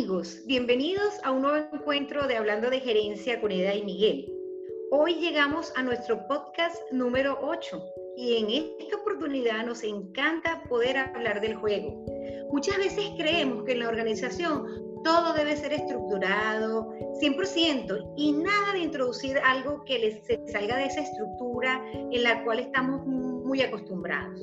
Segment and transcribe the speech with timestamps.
[0.00, 4.32] amigos, bienvenidos a un nuevo encuentro de Hablando de Gerencia con Eda y Miguel.
[4.90, 7.84] Hoy llegamos a nuestro podcast número 8
[8.16, 12.02] y en esta oportunidad nos encanta poder hablar del juego.
[12.50, 14.64] Muchas veces creemos que en la organización
[15.04, 21.02] todo debe ser estructurado 100% y nada de introducir algo que les salga de esa
[21.02, 24.42] estructura en la cual estamos muy acostumbrados.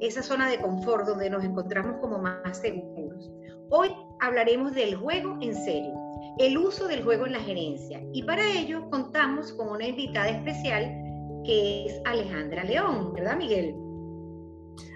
[0.00, 3.30] Esa zona de confort donde nos encontramos como más seguros.
[3.70, 5.92] Hoy hablaremos del juego en serio,
[6.38, 8.00] el uso del juego en la gerencia.
[8.12, 10.84] Y para ello contamos con una invitada especial
[11.44, 13.74] que es Alejandra León, ¿verdad Miguel?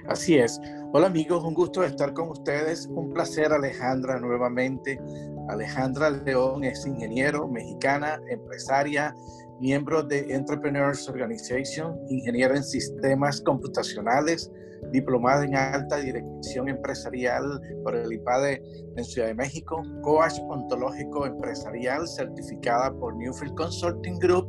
[0.06, 0.61] Así es.
[0.92, 2.87] Hola amigos, un gusto estar con ustedes.
[2.87, 5.00] Un placer Alejandra nuevamente.
[5.48, 9.12] Alejandra León es ingeniero, mexicana, empresaria,
[9.60, 14.50] miembro de Entrepreneurs Organization, ingeniera en sistemas computacionales,
[14.91, 18.62] diplomada en alta dirección empresarial por el IPADE
[18.97, 24.48] en Ciudad de México, coach ontológico empresarial certificada por Newfield Consulting Group,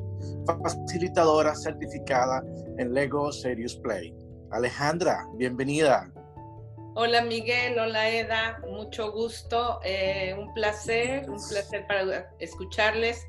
[0.64, 2.42] facilitadora certificada
[2.78, 4.16] en Lego Serious Play.
[4.52, 6.09] Alejandra, bienvenida.
[6.95, 13.26] Hola Miguel, hola Eda, mucho gusto, eh, un placer, un placer para escucharles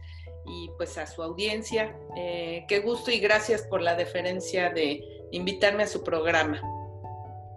[0.53, 1.97] y pues a su audiencia.
[2.17, 6.61] Eh, qué gusto y gracias por la deferencia de invitarme a su programa.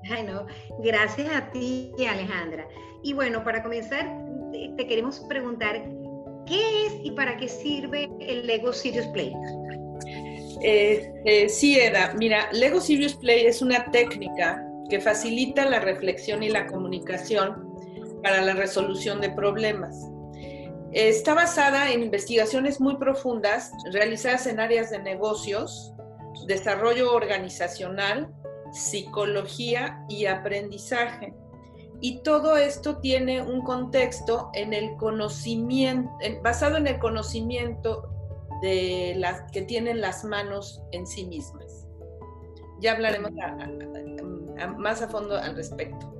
[0.10, 0.26] Ay,
[0.80, 2.68] gracias a ti, Alejandra.
[3.04, 4.08] Y bueno, para comenzar,
[4.78, 5.84] te queremos preguntar,
[6.46, 9.34] ¿qué es y para qué sirve el Lego Serious Play?
[10.62, 16.44] Eh, eh, sí, Eda, mira, Lego Serious Play es una técnica que facilita la reflexión
[16.44, 17.76] y la comunicación
[18.24, 20.15] para la resolución de problemas.
[20.96, 25.94] Está basada en investigaciones muy profundas realizadas en áreas de negocios,
[26.48, 28.34] desarrollo organizacional,
[28.72, 31.34] psicología y aprendizaje.
[32.00, 36.10] Y todo esto tiene un contexto en el conocimiento,
[36.42, 38.10] basado en el conocimiento
[38.62, 41.88] de las que tienen las manos en sí mismas.
[42.80, 43.32] Ya hablaremos
[44.78, 46.15] más a fondo al respecto.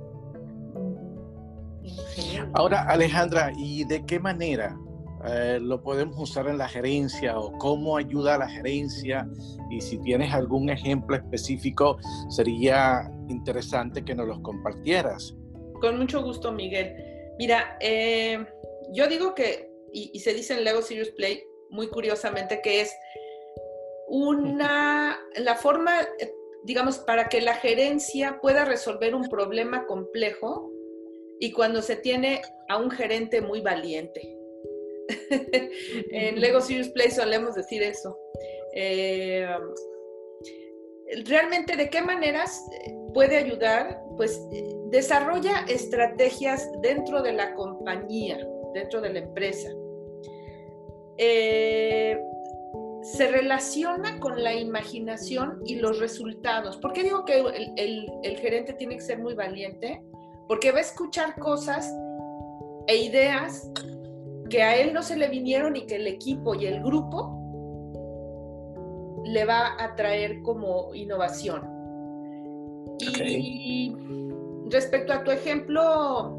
[2.54, 4.76] Ahora, Alejandra, ¿y de qué manera
[5.28, 9.28] eh, lo podemos usar en la gerencia o cómo ayuda a la gerencia?
[9.70, 11.98] Y si tienes algún ejemplo específico,
[12.28, 15.34] sería interesante que nos los compartieras.
[15.80, 16.94] Con mucho gusto, Miguel.
[17.38, 18.44] Mira, eh,
[18.92, 22.94] yo digo que, y, se dice en Lego Serious Play, muy curiosamente, que es
[24.08, 25.92] una, la forma,
[26.64, 30.72] digamos, para que la gerencia pueda resolver un problema complejo
[31.40, 34.36] y cuando se tiene a un gerente muy valiente.
[36.10, 38.18] en Lego Serious Play solemos decir eso.
[38.74, 39.46] Eh,
[41.24, 42.64] realmente, ¿de qué maneras
[43.14, 44.00] puede ayudar?
[44.16, 44.40] Pues
[44.90, 48.38] desarrolla estrategias dentro de la compañía,
[48.74, 49.70] dentro de la empresa.
[51.18, 52.18] Eh,
[53.02, 56.76] se relaciona con la imaginación y los resultados.
[56.78, 57.38] ¿Por qué digo que
[57.76, 60.02] el gerente tiene que ser muy valiente?
[60.48, 61.92] Porque va a escuchar cosas
[62.86, 63.70] e ideas
[64.48, 67.32] que a él no se le vinieron y que el equipo y el grupo
[69.24, 71.62] le va a traer como innovación.
[72.98, 73.94] Y
[74.70, 76.38] respecto a tu ejemplo,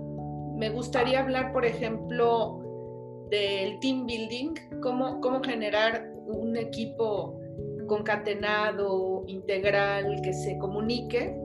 [0.55, 2.61] me gustaría hablar, por ejemplo,
[3.29, 7.39] del team building, cómo, cómo generar un equipo
[7.87, 11.37] concatenado, integral, que se comunique.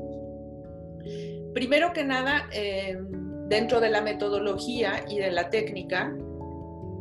[1.55, 2.99] Primero que nada, eh,
[3.49, 6.17] dentro de la metodología y de la técnica,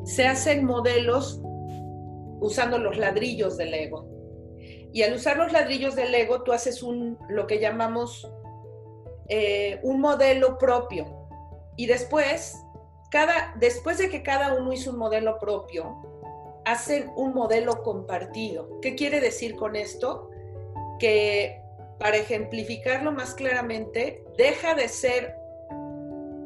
[0.04, 1.40] se hacen modelos
[2.40, 4.08] usando los ladrillos del ego.
[4.94, 8.30] Y al usar los ladrillos del ego, tú haces un, lo que llamamos
[9.30, 11.06] eh, un modelo propio.
[11.78, 12.58] Y después,
[13.10, 15.96] cada, después de que cada uno hizo un modelo propio,
[16.66, 18.82] hacen un modelo compartido.
[18.82, 20.30] ¿Qué quiere decir con esto?
[21.00, 21.61] Que
[22.02, 25.36] para ejemplificarlo más claramente, deja de ser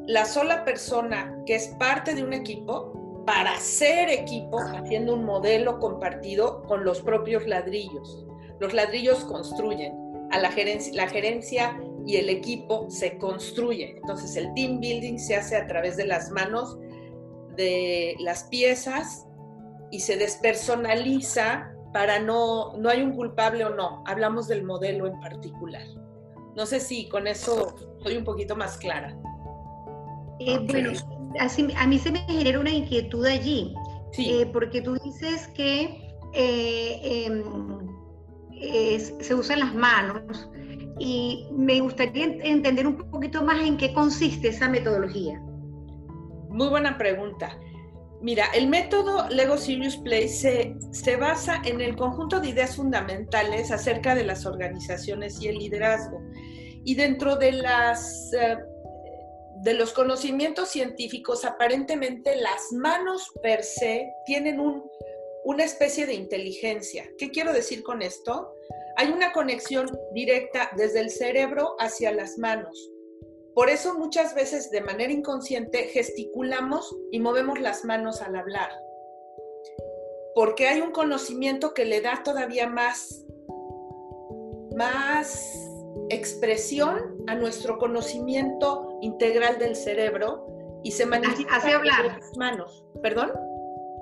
[0.06, 5.80] la sola persona que es parte de un equipo para ser equipo haciendo un modelo
[5.80, 8.26] compartido con los propios ladrillos.
[8.60, 9.94] Los ladrillos construyen,
[10.30, 13.96] a la gerencia, la gerencia y el equipo se construyen.
[13.96, 16.78] Entonces el team building se hace a través de las manos
[17.56, 19.26] de las piezas
[19.90, 25.18] y se despersonaliza para no, no hay un culpable o no, hablamos del modelo en
[25.18, 25.82] particular.
[26.54, 29.16] No sé si con eso soy un poquito más clara.
[30.38, 30.90] Eh, bueno,
[31.40, 33.74] a mí se me genera una inquietud allí,
[34.18, 37.42] eh, porque tú dices que eh, em,
[39.18, 40.50] se usan las manos
[40.98, 45.40] y me gustaría entender un poquito más en qué consiste esa metodología.
[46.50, 47.58] Muy buena pregunta.
[48.20, 53.70] Mira, el método Lego Serious Play se, se, basa en el conjunto de ideas fundamentales
[53.70, 56.20] acerca de las organizaciones y el liderazgo.
[56.84, 58.56] Y dentro de, las, eh,
[59.62, 64.82] de los conocimientos científicos, aparentemente las manos per se tienen un,
[65.44, 67.08] una especie de inteligencia.
[67.18, 68.54] ¿Qué quiero decir con esto?
[68.96, 72.90] Hay una conexión directa desde el cerebro hacia las manos.
[73.56, 78.68] Por eso muchas veces de manera inconsciente gesticulamos y movemos las manos al hablar.
[80.34, 83.24] Porque hay un conocimiento que le da todavía más,
[84.76, 85.42] más
[86.10, 90.46] expresión a nuestro conocimiento integral del cerebro
[90.84, 92.04] y se manifiesta hace hablar.
[92.04, 92.84] las manos.
[93.02, 93.32] ¿Perdón?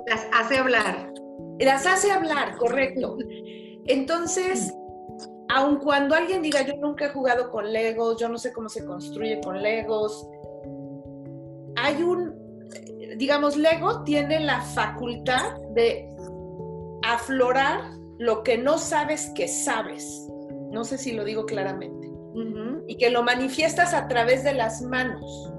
[0.09, 1.13] Las hace hablar.
[1.61, 3.19] Las hace hablar, correcto.
[3.87, 4.75] Entonces,
[5.49, 8.85] aun cuando alguien diga, yo nunca he jugado con Legos, yo no sé cómo se
[8.85, 10.27] construye con Legos,
[11.77, 12.35] hay un,
[13.17, 16.11] digamos, Lego tiene la facultad de
[17.03, 17.81] aflorar
[18.19, 20.29] lo que no sabes que sabes.
[20.71, 22.11] No sé si lo digo claramente.
[22.87, 25.53] Y que lo manifiestas a través de las manos.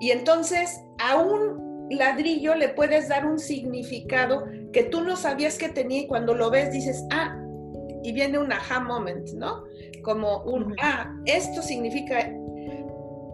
[0.00, 5.68] Y entonces a un ladrillo le puedes dar un significado que tú no sabías que
[5.68, 7.36] tenía y cuando lo ves dices, ah,
[8.02, 9.64] y viene un aha moment, ¿no?
[10.02, 12.30] Como un, ah, esto significa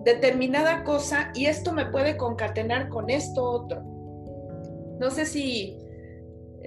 [0.04, 3.82] determinada cosa y esto me puede concatenar con esto otro.
[5.00, 5.78] No sé si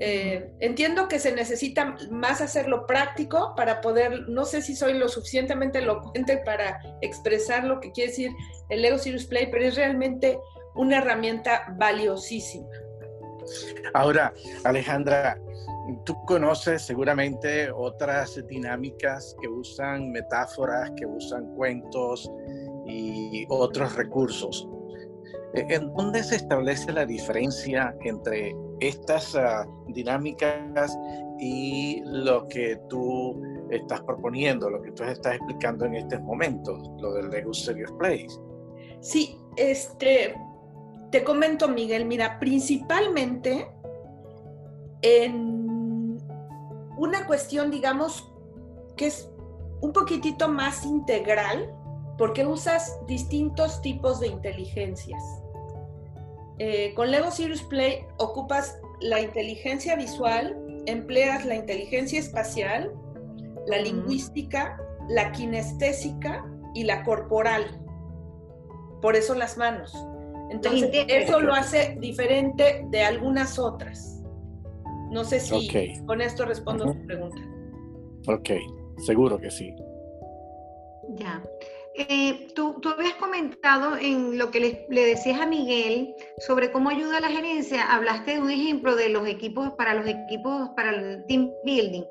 [0.02, 5.10] eh, entiendo que se necesita más hacerlo práctico para poder, no sé si soy lo
[5.10, 8.32] suficientemente elocuente para expresar lo que quiere decir
[8.70, 10.40] el Lego Serious Play, pero es realmente
[10.76, 12.70] una herramienta valiosísima.
[13.94, 15.38] Ahora, Alejandra,
[16.06, 22.32] Tú conoces seguramente otras dinámicas que usan metáforas, que usan cuentos
[22.86, 24.68] y otros recursos.
[25.54, 30.96] E, ¿En dónde se establece la diferencia entre estas ah, dinámicas
[31.40, 33.42] y lo que tú
[33.72, 38.28] estás proponiendo, lo que tú estás explicando en estos momentos, lo del Lego Serious Place?
[39.02, 40.36] Sí, este,
[41.12, 43.68] te comento, Miguel, mira, principalmente
[45.02, 46.18] en
[46.98, 48.32] una cuestión, digamos,
[48.96, 49.30] que es
[49.82, 51.74] un poquitito más integral,
[52.18, 55.24] porque usas distintos tipos de inteligencias.
[56.58, 62.92] Eh, con Lego Serious Play ocupas la inteligencia visual, empleas la inteligencia espacial,
[63.66, 64.78] la lingüística,
[65.08, 66.46] la kinestésica
[66.76, 67.80] y la corporal.
[69.02, 69.96] Por eso las manos.
[70.50, 74.22] Entonces, eso lo hace diferente de algunas otras.
[75.12, 75.70] No sé si
[76.06, 77.42] con esto respondo a tu pregunta.
[78.28, 78.50] Ok,
[78.98, 79.76] seguro que sí.
[81.16, 81.42] Ya.
[81.96, 86.90] Eh, tú, tú, habías comentado en lo que le, le, decías a Miguel sobre cómo
[86.90, 90.92] ayuda a la gerencia, hablaste de un ejemplo de los equipos para los equipos para
[90.92, 92.04] el team building,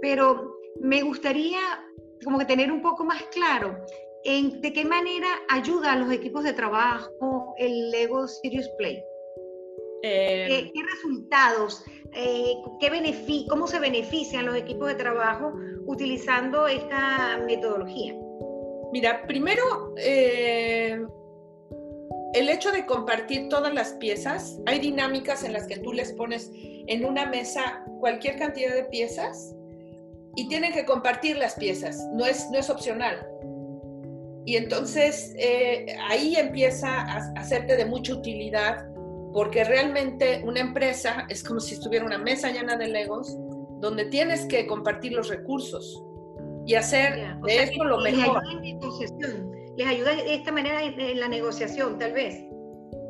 [0.00, 1.60] pero me gustaría
[2.24, 3.78] como que tener un poco más claro
[4.24, 9.02] en de qué manera ayuda a los equipos de trabajo el Lego Serious Play.
[10.02, 11.84] ¿Qué, em, resultados,
[12.14, 15.52] eh, qué cómo se benefician los equipos de trabajo
[15.86, 18.14] utilizando esta metodología?
[18.92, 21.04] Mira, primero, eh,
[22.34, 26.50] el hecho de compartir todas las piezas, hay dinámicas en las que tú les pones
[26.54, 29.54] en una mesa cualquier cantidad de piezas
[30.36, 33.26] y tienen que compartir las piezas, no es, no es opcional.
[34.48, 38.86] Y entonces eh, ahí empieza a hacerte de mucha utilidad
[39.34, 43.36] porque realmente una empresa es como si estuviera una mesa llena de legos
[43.82, 46.02] donde tienes que compartir los recursos
[46.64, 48.42] y hacer de esto lo mejor.
[49.76, 52.42] Les ayuda de esta manera en la negociación, tal vez.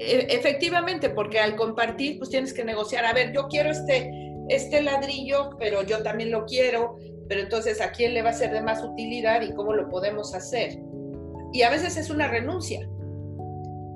[0.01, 3.05] E, efectivamente, porque al compartir, pues tienes que negociar.
[3.05, 4.11] A ver, yo quiero este,
[4.49, 6.97] este ladrillo, pero yo también lo quiero,
[7.29, 10.35] pero entonces a quién le va a ser de más utilidad y cómo lo podemos
[10.35, 10.81] hacer.
[11.53, 12.89] Y a veces es una renuncia,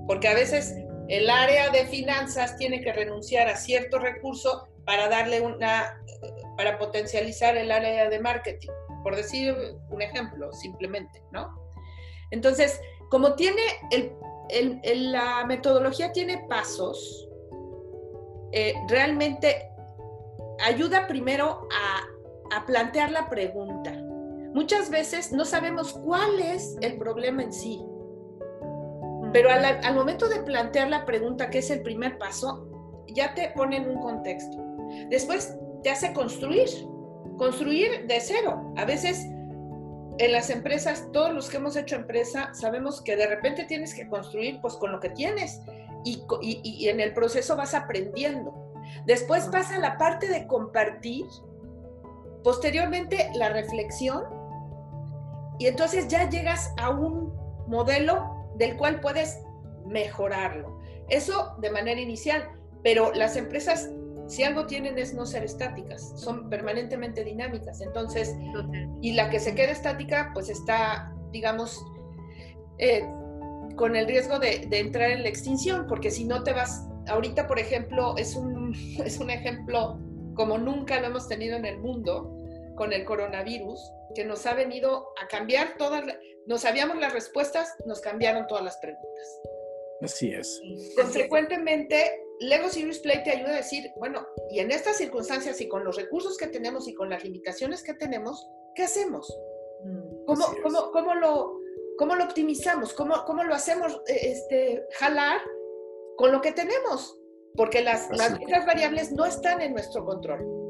[0.07, 0.75] porque a veces
[1.09, 6.01] el área de finanzas tiene que renunciar a cierto recurso para darle una,
[6.57, 8.71] para potencializar el área de marketing,
[9.03, 9.55] por decir
[9.91, 11.55] un ejemplo, simplemente, ¿no?
[12.31, 12.81] Entonces,
[13.11, 17.29] como tiene, el, la metodología tiene pasos,
[18.53, 19.69] eh, realmente
[20.65, 24.02] ayuda primero a, a plantear la pregunta.
[24.55, 27.83] Muchas veces no sabemos cuál es el problema en sí.
[29.33, 32.69] Pero al, momento de plantear la pregunta, que es el primer paso,
[33.09, 34.59] ya te pone en un contexto.
[35.09, 36.69] Después te hace construir,
[37.39, 38.75] construir de cero.
[38.77, 39.27] A veces
[40.19, 44.07] en las empresas, todos los que hemos hecho empresa, sabemos que de repente tienes que
[44.07, 45.63] construir pues con lo que tienes
[46.05, 48.55] y, y en el proceso vas aprendiendo.
[49.07, 51.25] Después pasa la parte de compartir,
[52.45, 54.42] posteriormente la reflexión
[55.63, 57.33] y entonces ya llegas a un
[57.69, 59.39] modelo del cual puedes
[59.87, 60.81] mejorarlo.
[61.09, 62.51] Eso de manera inicial,
[62.83, 63.89] pero las empresas
[64.27, 67.81] si algo tienen es no ser estáticas, son permanentemente dinámicas.
[67.81, 68.35] Entonces,
[69.03, 71.81] y la que se queda estática, pues está, digamos,
[72.79, 73.05] eh,
[73.77, 77.61] con el riesgo de, entrar en la extinción, porque si no te vas, ahorita, por
[77.61, 80.01] ejemplo, es un, es un ejemplo
[80.35, 82.42] como nunca lo hemos tenido en el mundo
[82.77, 86.05] con el coronavirus, que nos ha venido a cambiar todas,
[86.47, 89.41] nos sabíamos las respuestas, nos cambiaron todas las preguntas.
[90.01, 90.61] Así es.
[90.97, 95.85] Consecuentemente, Lego Serious Play te ayuda a decir, bueno, y en estas circunstancias y con
[95.85, 99.33] los recursos que tenemos y con las limitaciones que tenemos, ¿qué hacemos?
[99.85, 101.61] Mm, ¿Cómo, cómo, cómo, lo,
[101.99, 102.95] cómo lo optimizamos?
[102.95, 105.41] ¿Cómo, cómo lo hacemos eh, este, jalar
[106.17, 107.17] con lo que tenemos?
[107.55, 110.62] Porque las, las variables no están en nuestro control.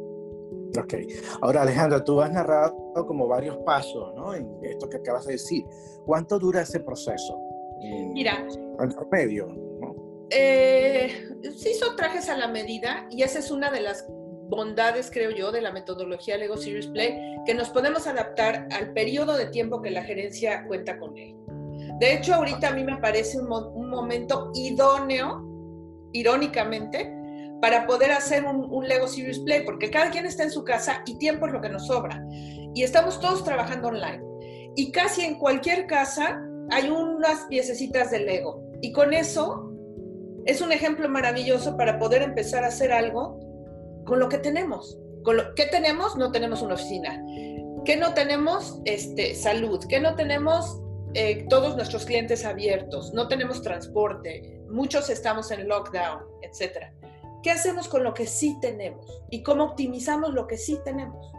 [0.78, 0.94] Ok.
[1.40, 2.74] Ahora, Alejandra, tú has narrado
[3.06, 4.34] como varios pasos, ¿no?
[4.34, 5.64] En esto que acabas de decir.
[6.06, 7.38] ¿Cuánto dura ese proceso?
[8.12, 8.46] Mira.
[8.80, 9.48] En promedio,
[10.30, 15.30] eh, se hizo trajes a la medida y esa es una de las bondades, creo
[15.30, 19.82] yo, de la metodología Lego Series Play, que nos podemos adaptar al periodo de tiempo
[19.82, 21.36] que la gerencia cuenta con él.
[21.98, 23.48] De hecho, ahorita a mí me parece un,
[23.90, 25.42] momento idóneo,
[26.12, 27.14] irónicamente,
[27.62, 31.16] para poder hacer un, Lego Series Play, porque cada quien está en su casa y
[31.18, 32.20] tiempo es lo que nos sobra.
[32.74, 34.20] Y estamos todos trabajando online.
[34.74, 38.68] Y casi en cualquier casa hay unas piececitas de Lego.
[38.80, 39.72] Y con eso
[40.44, 43.38] es un ejemplo maravilloso para poder empezar a hacer algo
[44.06, 44.98] con lo que tenemos.
[45.22, 47.24] Con lo que tenemos, no tenemos una oficina.
[47.84, 48.80] ¿Qué no tenemos?
[48.86, 49.78] Este, salud.
[49.88, 50.80] ¿Qué no tenemos?
[51.14, 53.14] Eh, todos nuestros clientes abiertos.
[53.14, 54.60] No tenemos transporte.
[54.68, 56.92] Muchos estamos en lockdown, etc.
[57.42, 59.22] ¿Qué hacemos con lo que sí tenemos?
[59.30, 61.32] ¿Y cómo optimizamos lo que sí tenemos?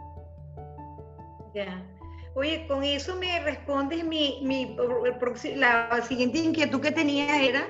[1.54, 1.86] Ya.
[2.34, 4.76] Oye, con eso me respondes mi, mi,
[5.54, 7.68] la siguiente inquietud que tenía era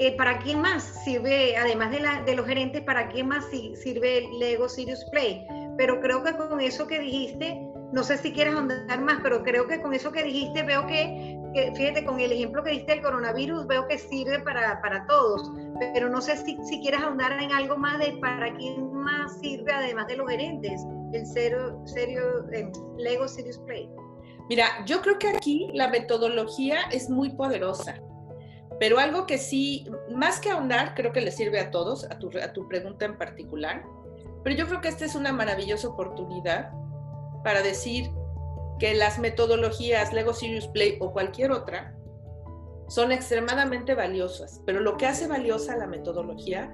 [0.00, 4.18] eh, ¿para quién más sirve, además de, la, de los gerentes, para quién más sirve
[4.18, 5.44] el Lego Serious Play?
[5.76, 7.60] Pero creo que con eso que dijiste,
[7.92, 11.38] no sé si quieres ahondar más, pero creo que con eso que dijiste veo que,
[11.74, 15.50] fíjate, con el ejemplo que diste del coronavirus, veo que sirve para, para todos,
[15.94, 19.72] pero no sé si, si, quieres ahondar en algo más de para quién más sirve,
[19.72, 23.88] además de los gerentes, el serio, serio eh, Lego Serious Play.
[24.50, 28.00] Mira, yo creo que aquí la metodología es muy poderosa.
[28.80, 32.30] Pero algo que sí, más que ahondar, creo que le sirve a todos, a tu,
[32.38, 33.84] a tu pregunta en particular,
[34.44, 36.70] pero yo creo que esta es una maravillosa oportunidad
[37.42, 38.10] para decir
[38.78, 41.94] que las metodologías Lego Serious Play o cualquier otra
[42.88, 46.72] son extremadamente valiosas, pero lo que hace valiosa la metodología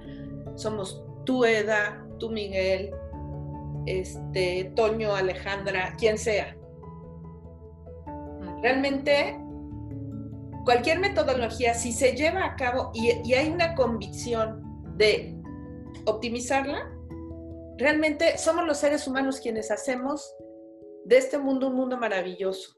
[0.55, 2.93] somos tú, Eda, tú, Miguel,
[3.87, 6.57] este, Toño, Alejandra, quien sea.
[8.63, 9.39] Realmente
[10.65, 14.63] cualquier metodología, si se lleva a cabo y, hay una convicción
[14.97, 15.37] de
[16.07, 16.91] optimizarla,
[17.77, 20.35] realmente somos los seres humanos quienes hacemos
[21.05, 22.75] de este mundo un mundo maravilloso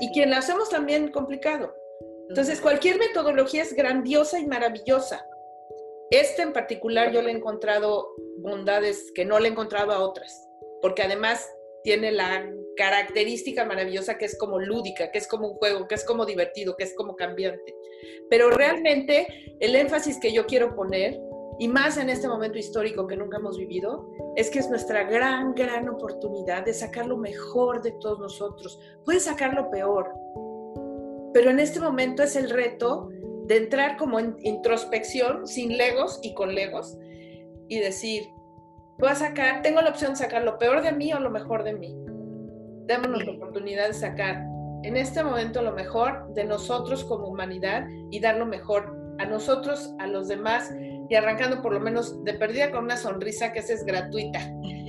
[0.00, 1.74] y quien lo hacemos también complicado.
[2.28, 5.26] Entonces, cualquier metodología es grandiosa y maravillosa.
[6.10, 10.46] Este en particular yo le he encontrado bondades que no le he encontrado a otras,
[10.80, 11.50] porque además
[11.82, 16.04] tiene la característica maravillosa que es como lúdica, que es como un juego, que es
[16.04, 17.74] como divertido, que es como cambiante.
[18.30, 19.26] Pero realmente
[19.60, 21.18] el énfasis que yo quiero poner,
[21.58, 25.54] y más en este momento histórico que nunca hemos vivido, es que es nuestra gran,
[25.54, 28.80] gran oportunidad de sacar lo mejor de todos nosotros.
[29.04, 30.12] Puedes sacar lo peor,
[31.32, 33.08] pero en este momento es el reto
[33.46, 36.96] de entrar como en introspección, sin legos y con legos,
[37.68, 38.24] y decir,
[38.98, 41.64] voy a sacar, tengo la opción de sacar lo peor de mí o lo mejor
[41.64, 41.96] de mí
[42.86, 44.44] démonos la oportunidad de sacar
[44.82, 49.94] en este momento lo mejor de nosotros como humanidad y dar lo mejor a nosotros,
[49.98, 50.70] a los demás
[51.08, 54.40] y arrancando por lo menos de perdida con una sonrisa que esa es gratuita.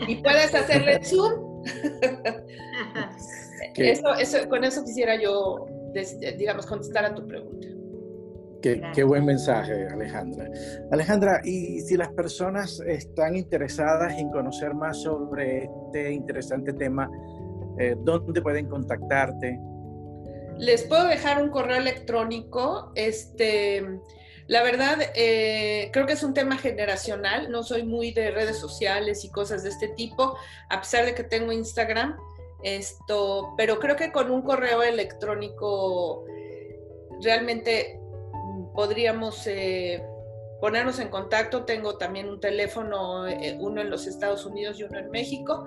[0.08, 1.64] Y puedes hacerle zoom.
[3.76, 5.66] eso, con eso quisiera yo,
[6.38, 7.68] digamos, contestar a tu pregunta.
[8.62, 10.50] Qué, qué, buen mensaje, Alejandra.
[10.92, 17.10] Alejandra, y si las personas están interesadas en conocer más sobre este interesante tema,
[17.80, 19.60] eh, ¿Dónde pueden contactarte?
[20.58, 22.92] Les puedo dejar un correo electrónico.
[22.96, 23.84] Este,
[24.48, 27.50] la verdad, eh, creo que es un tema generacional.
[27.50, 30.38] No soy muy de redes sociales y cosas de este tipo,
[30.70, 32.18] a pesar de que tengo Instagram.
[32.64, 36.26] Esto, pero creo que con un correo electrónico
[37.22, 38.00] realmente
[38.74, 40.04] podríamos eh,
[40.60, 41.66] ponernos en contacto.
[41.66, 45.66] Tengo también un teléfono, eh, uno en los Estados Unidos y uno en México.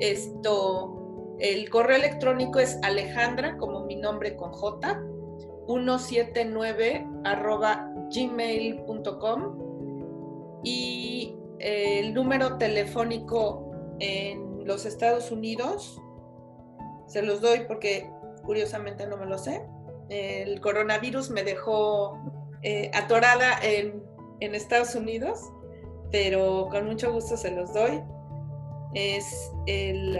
[0.00, 5.00] Esto, el correo electrónico es Alejandra, como mi nombre con J,
[5.66, 9.72] 179 arroba gmail.com
[10.64, 16.00] y el número telefónico en los Estados Unidos,
[17.06, 18.10] se los doy porque
[18.44, 19.64] curiosamente no me lo sé.
[20.08, 22.18] El coronavirus me dejó
[22.62, 24.02] eh, atorada en,
[24.40, 25.38] Estados Unidos,
[26.10, 28.02] pero con mucho gusto se los doy.
[28.92, 30.18] Es el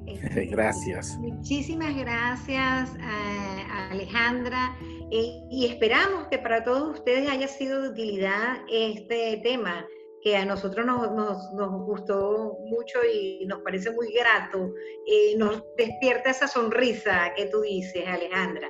[0.50, 1.18] Gracias.
[1.18, 4.74] Muchísimas gracias, eh, Alejandra.
[5.10, 9.86] y esperamos que para todos ustedes haya sido de utilidad este tema
[10.22, 14.72] que a nosotros nos, nos, gustó mucho y nos parece muy grato,
[15.06, 18.68] eh, nos despierta esa sonrisa que tú dices, Alejandra.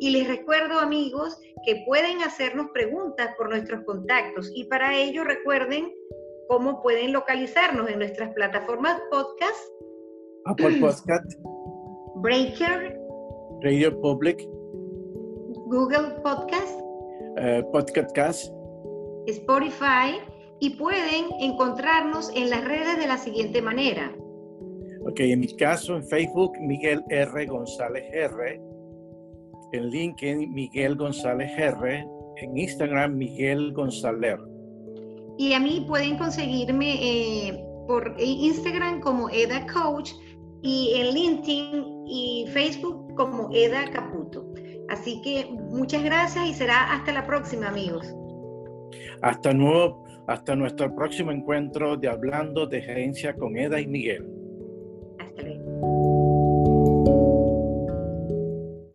[0.00, 5.92] Y les recuerdo, amigos, que pueden hacernos preguntas por nuestros contactos y para ello recuerden
[6.48, 9.60] cómo pueden localizarnos en nuestras plataformas podcast.
[10.46, 11.32] Apple Podcast.
[12.16, 12.98] Breaker.
[13.62, 14.40] Radio Public.
[15.66, 16.80] Google Podcast.
[17.38, 18.52] Uh, Podcast.
[19.26, 20.20] Spotify
[20.60, 24.14] y pueden encontrarnos en las redes de la siguiente manera.
[25.08, 27.46] Ok, en mi caso en Facebook, Miguel R.
[27.46, 28.60] González R.
[29.72, 32.06] En LinkedIn, Miguel González R.
[32.36, 34.38] En Instagram, Miguel González.
[35.38, 36.94] Y a mí pueden conseguirme
[37.48, 40.12] eh, por Instagram como Eda Coach
[40.62, 44.46] y en LinkedIn y Facebook como Eda Caputo.
[44.88, 48.06] Así que muchas gracias y será hasta la próxima, amigos.
[49.22, 54.35] Hasta nuevo hasta nuestro próximo encuentro de Hablando de Gerencia con Eda y Miguel.